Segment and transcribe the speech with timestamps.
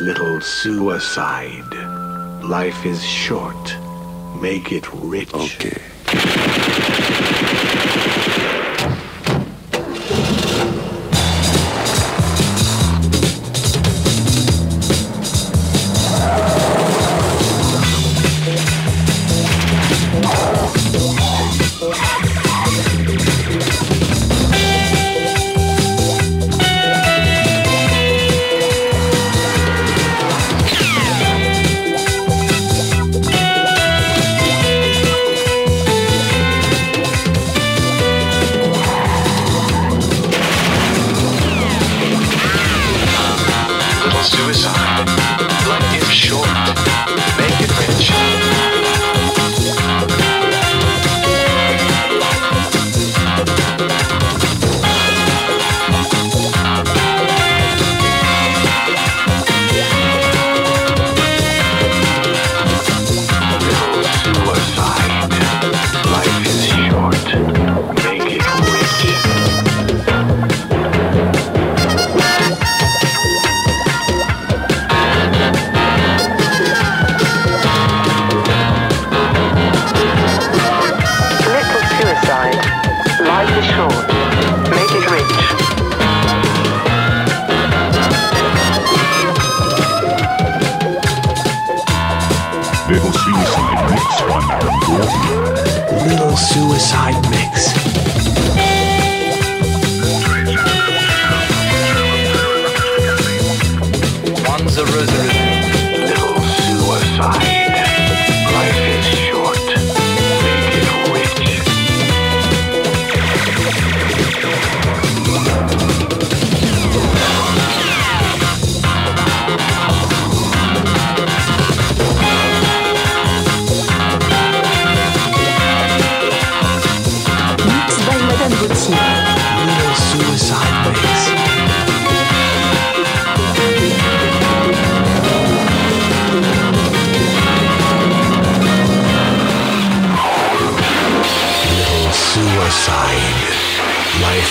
[0.00, 1.72] little suicide.
[2.42, 3.76] Life is short.
[4.40, 5.32] Make it rich.
[5.32, 5.80] Okay.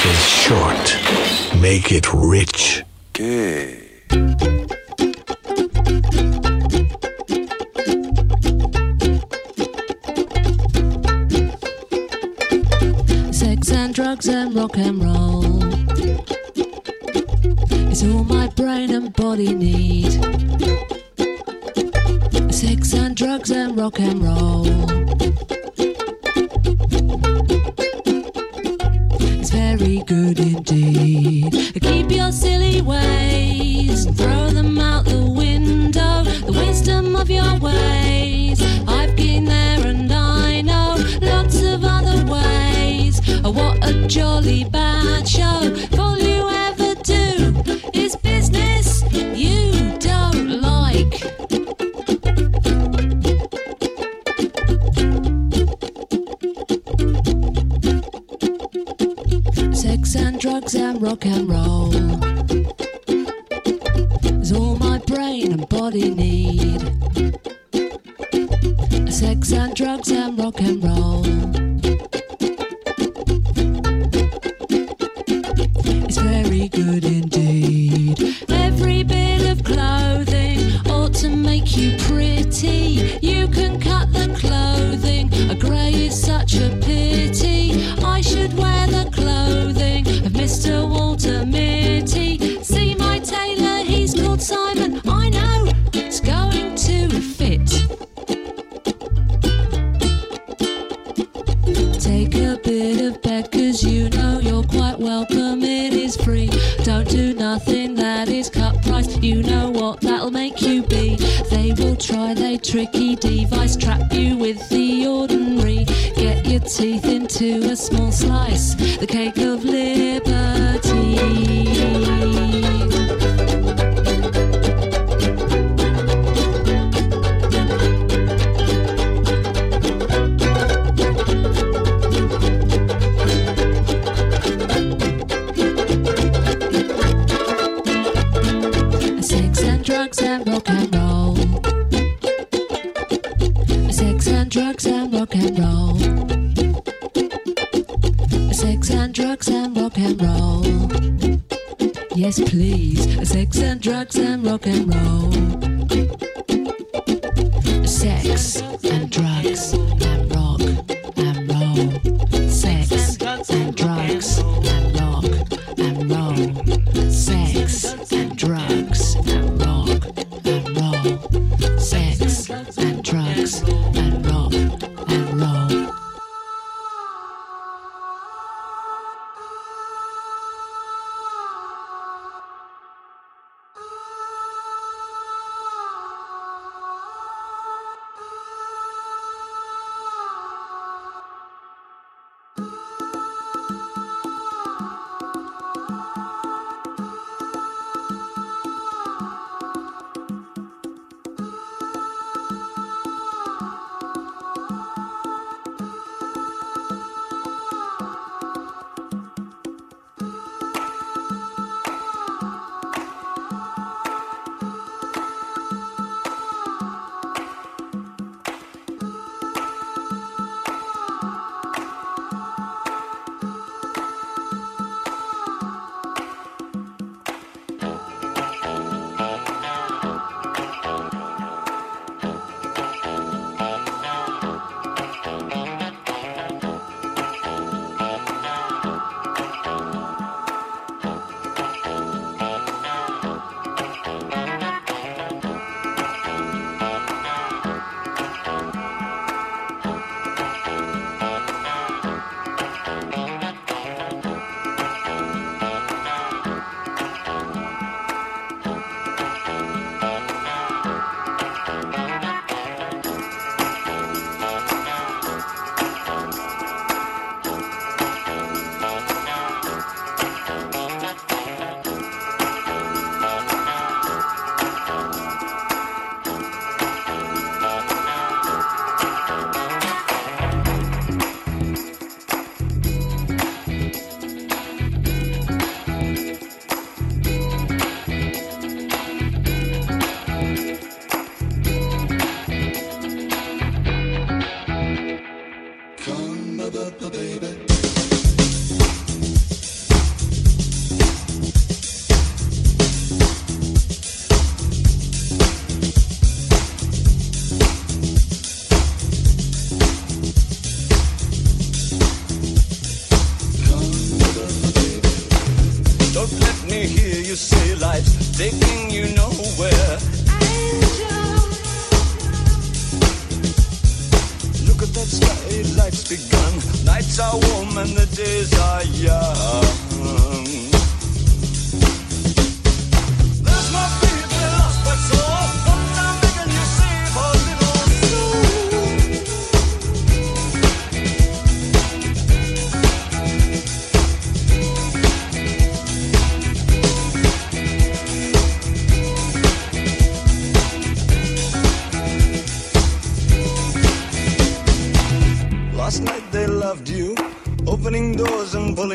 [0.05, 1.61] is short.
[1.61, 2.83] Make it rich.
[3.09, 3.79] Okay.
[13.31, 15.43] Sex and drugs and rock and roll.
[17.91, 20.11] It's all my brain and body need.
[22.51, 25.12] Sex and drugs and rock and roll.
[30.71, 31.51] indeed.
[31.81, 36.23] Keep your silly ways, throw them out the window.
[36.45, 43.21] The wisdom of your ways, I've been there and I know lots of other ways.
[43.43, 45.92] Oh, what a jolly bad show!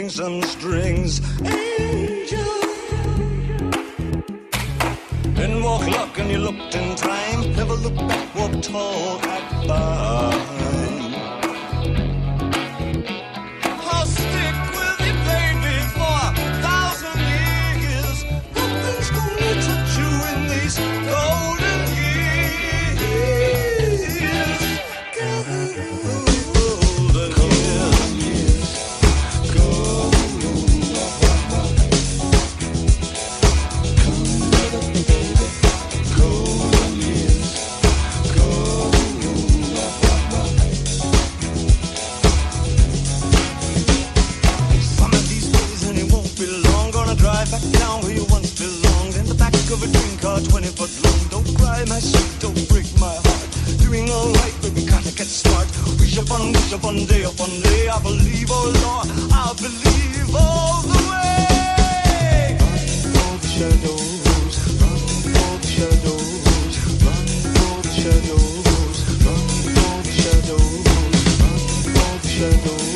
[0.08, 0.47] Some.
[55.28, 55.68] let's start.
[56.00, 57.88] Wish upon, wish upon, day upon day.
[57.88, 62.56] I believe, oh Lord, I believe all the way.
[62.60, 64.96] Run, Lord, shadows, run,
[65.36, 67.24] Lord, shadows, run,
[67.58, 69.44] Lord, shadows, run,
[69.76, 70.86] Lord, shadows,
[71.40, 71.60] run,
[71.94, 72.87] Lord, shadows.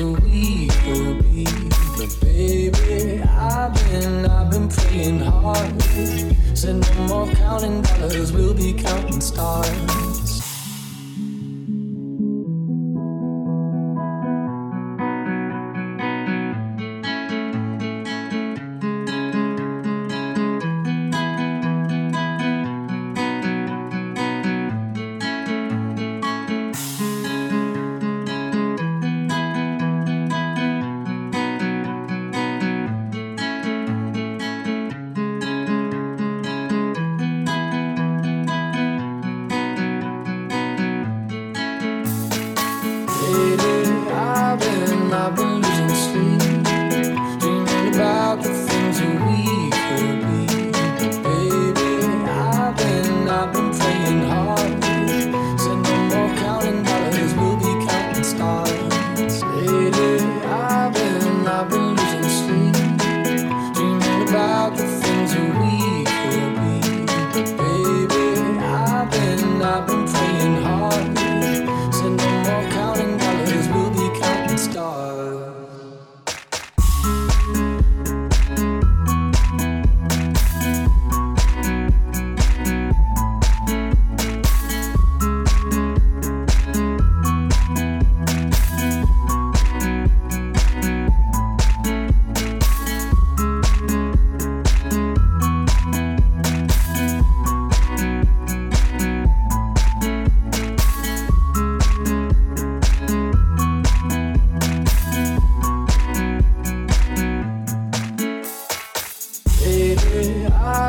[0.00, 1.44] That we could be.
[1.96, 5.82] But baby, I've been, I've been praying hard.
[6.54, 9.89] Said no more counting dollars, we'll be counting stars.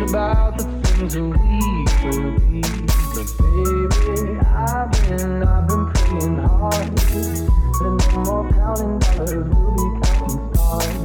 [0.00, 2.62] about the things we could be.
[3.14, 6.90] But baby, I've been, I've been praying hard.
[8.26, 11.03] More counting dollars, we'll be counting stars.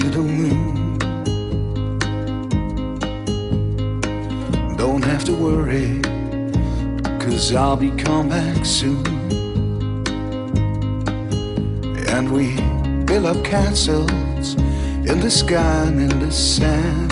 [0.00, 0.98] To the moon.
[4.76, 6.02] Don't have to worry,
[7.18, 9.06] cause I'll be come back soon.
[12.08, 12.60] And we
[13.04, 14.54] build up castles
[15.10, 17.10] in the sky and in the sand.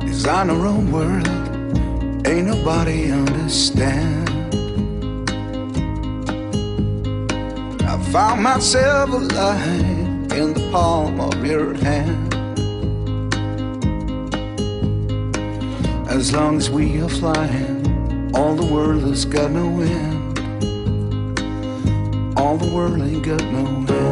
[0.00, 4.27] Design our own world, ain't nobody understand.
[8.12, 12.34] Found myself alive in the palm of your hand.
[16.08, 20.38] As long as we are flying, all the world has got no end.
[22.38, 24.07] All the world ain't got no end.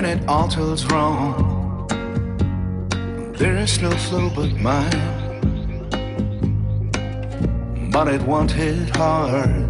[0.00, 1.86] When it all goes wrong,
[3.36, 5.10] there is no flow but mine.
[7.92, 9.66] But it won't hit hard,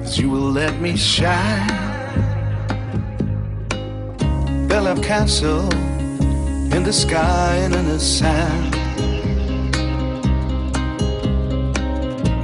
[0.00, 1.68] 'cause you will let me shine.
[4.68, 5.68] build up castle
[6.74, 8.72] in the sky and in the sand.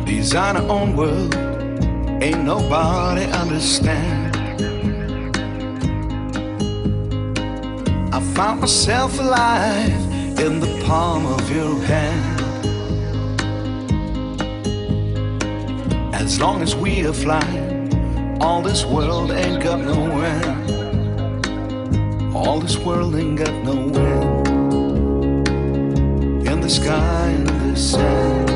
[0.04, 1.34] Design our own world,
[2.20, 4.17] ain't nobody understand.
[8.38, 9.90] Found myself alive
[10.38, 12.40] in the palm of your hand.
[16.14, 17.92] As long as we are flying,
[18.40, 20.70] all this world ain't got no end.
[22.32, 24.48] All this world ain't got no end.
[26.46, 28.50] In the sky and in the sand.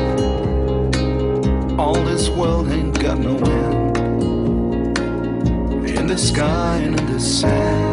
[1.77, 3.97] All this world ain't got no end.
[5.85, 7.92] In the sky and in the sand.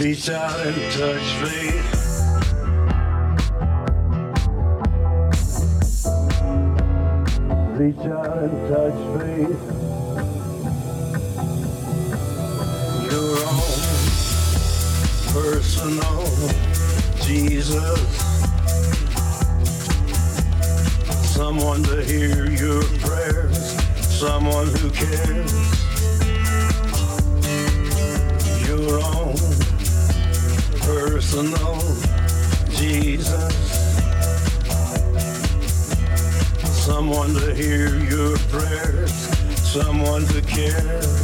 [0.00, 1.88] Reach out and touch faith.
[7.76, 9.60] Reach out and touch faith.
[13.12, 13.80] Your own
[15.34, 16.24] personal
[17.20, 18.00] Jesus.
[21.34, 23.76] Someone to hear your prayers,
[24.18, 25.79] someone who cares.
[32.70, 33.54] Jesus.
[36.84, 39.12] Someone to hear your prayers,
[39.62, 41.19] someone to care.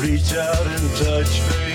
[0.00, 1.69] Reach out and touch faith.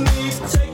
[0.00, 0.69] me, take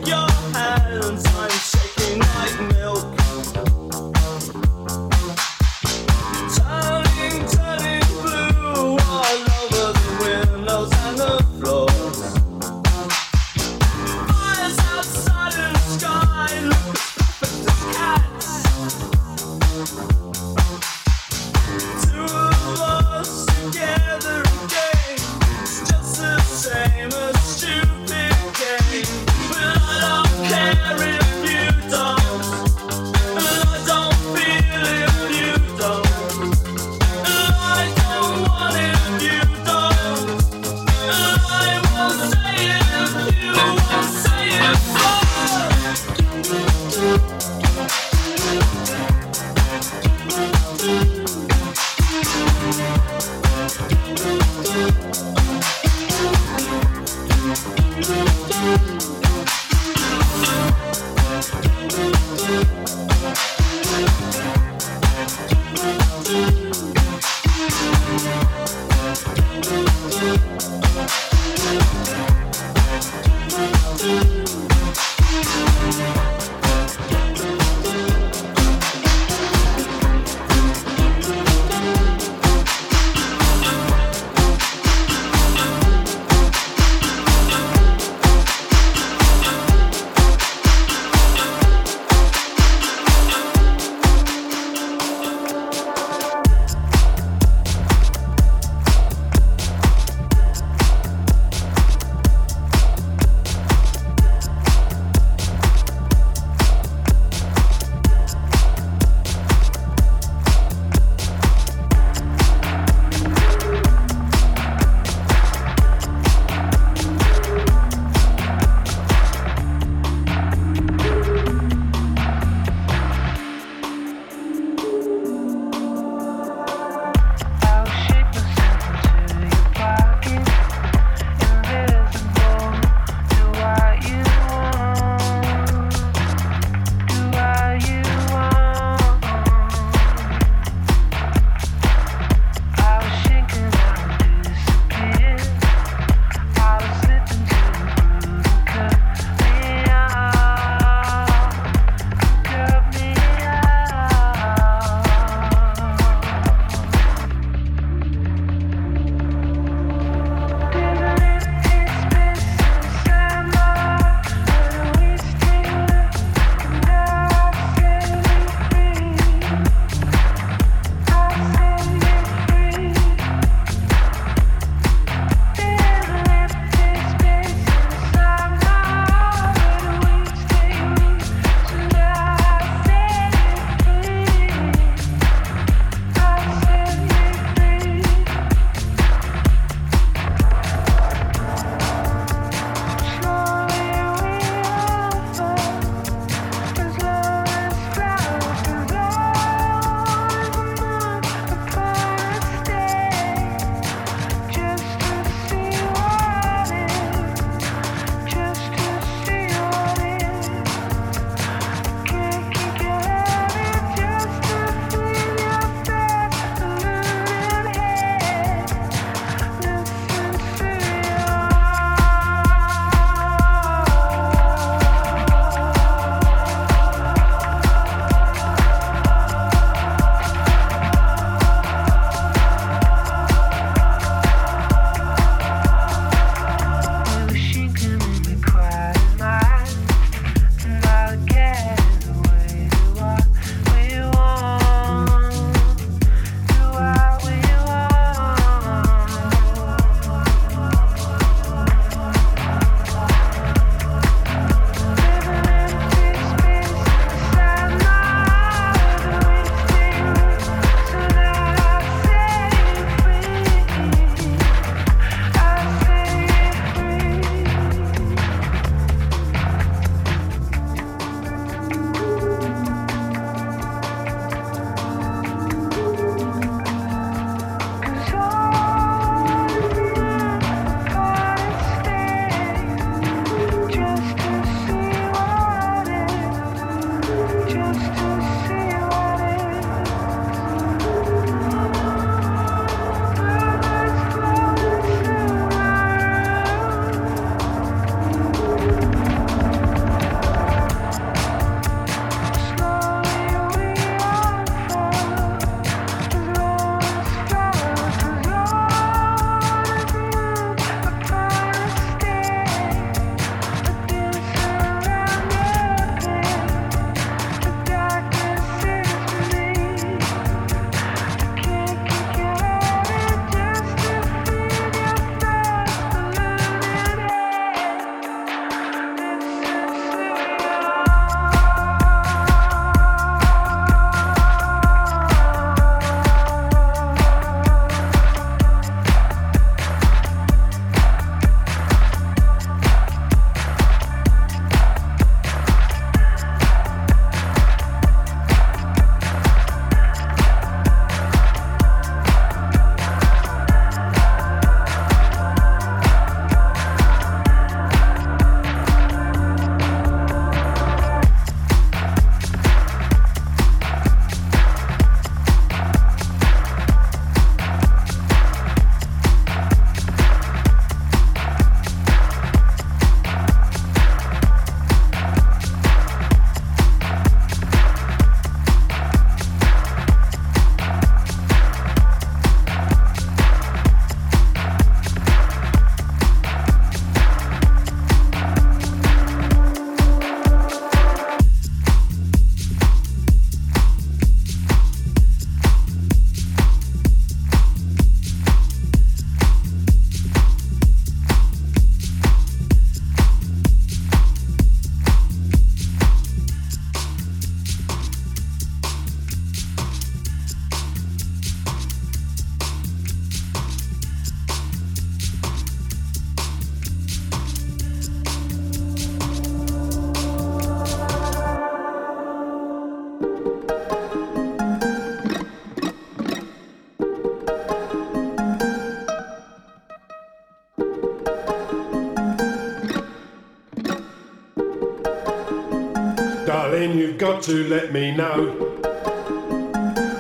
[436.99, 438.59] you've got to let me know.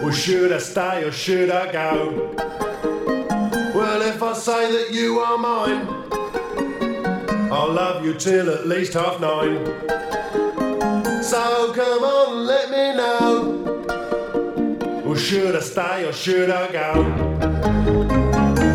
[0.00, 2.32] Well, should I stay or should I go?
[3.74, 5.86] Well, if I say that you are mine,
[7.52, 9.62] I'll love you till at least half nine.
[11.22, 13.82] So come on, let me know.
[15.04, 17.04] Well, should I stay or should I go?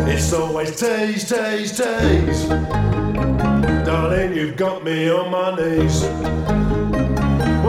[0.06, 2.44] It's always tease, tease, tease.
[3.84, 6.21] Darling, you've got me on my knees.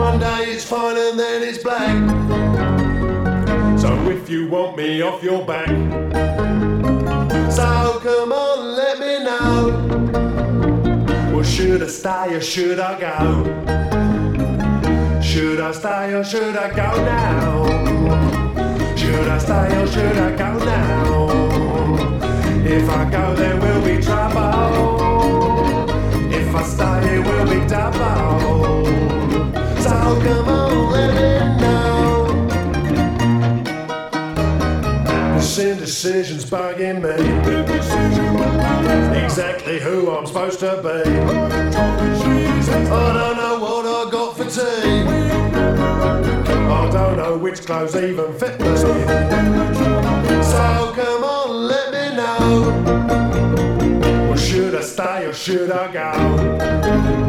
[0.04, 1.96] One day it's fine and then it's black.
[3.80, 5.66] So if you want me off your back,
[7.50, 9.72] so come on, let me know.
[11.32, 13.44] Well, should I stay or should I go?
[15.22, 17.64] Should I stay or should I go now?
[18.96, 21.28] Should I stay or should I go now?
[22.66, 25.86] If I go, there will be trouble.
[26.30, 28.83] If I stay, it will be double.
[30.04, 31.30] So come on, let me
[31.62, 32.26] know.
[35.34, 37.14] This indecision's bugging me.
[39.24, 40.88] Exactly who I'm supposed to be.
[42.68, 45.04] I don't know what I got for tea.
[46.68, 48.76] I don't know which clothes even fit me.
[48.76, 48.92] So
[50.94, 52.48] come on, let me know.
[54.28, 57.23] Well, should I stay or should I go?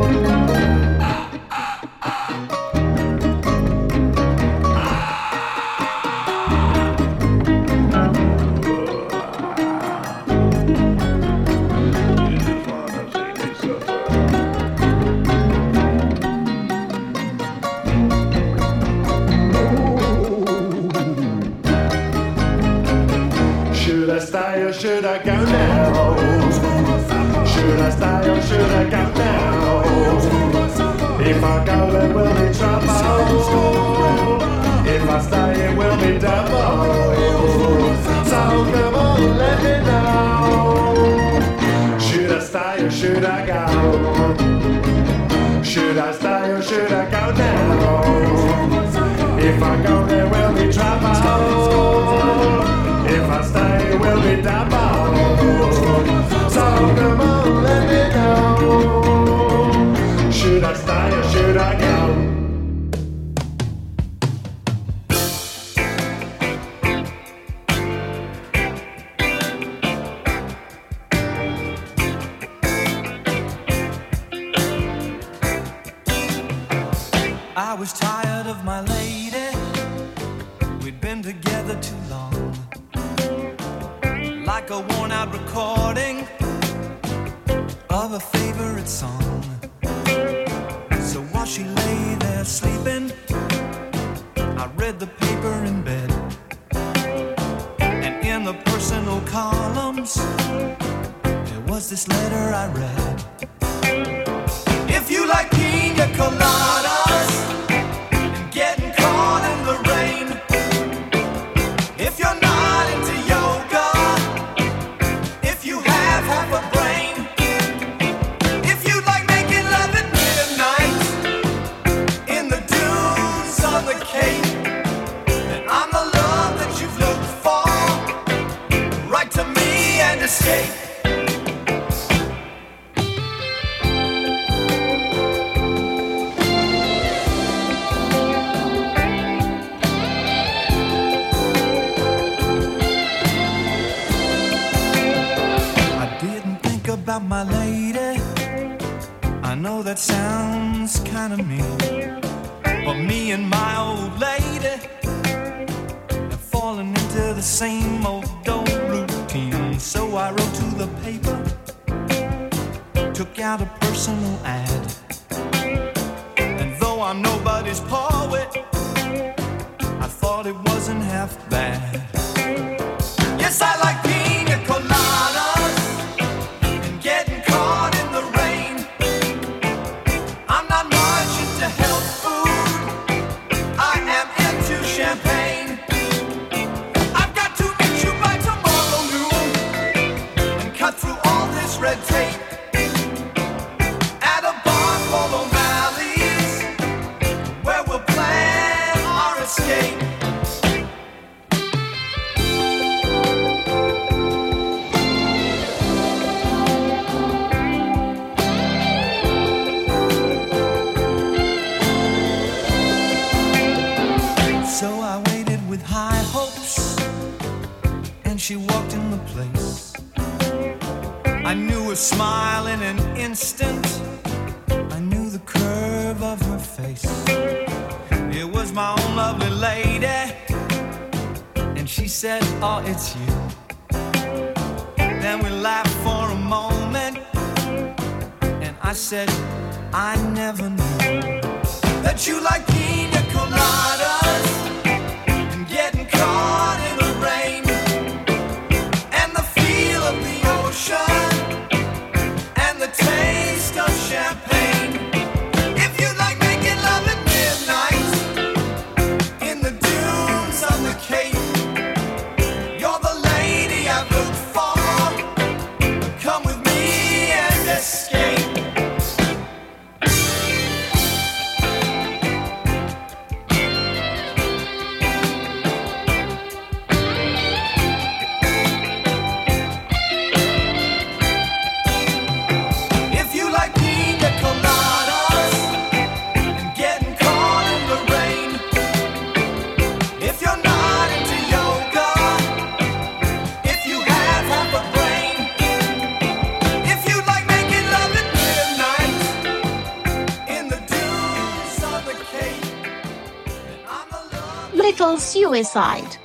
[305.56, 306.18] suicide.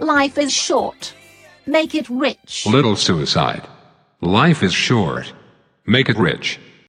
[0.00, 1.14] Life is short.
[1.66, 2.66] Make it rich.
[2.66, 3.62] Little suicide.
[4.20, 5.32] Life is short.
[5.86, 6.58] Make it rich.